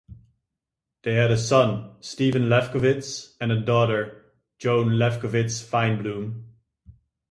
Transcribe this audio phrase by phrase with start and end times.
[1.03, 6.45] They had a son, Stephen Lefkowitz, and a daughter, Joan Lefkowitz Feinbloom.